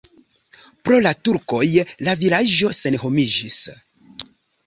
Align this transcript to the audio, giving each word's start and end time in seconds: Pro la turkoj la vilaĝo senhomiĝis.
Pro 0.87 0.95
la 1.07 1.09
turkoj 1.27 1.67
la 2.07 2.15
vilaĝo 2.23 2.71
senhomiĝis. 2.79 3.59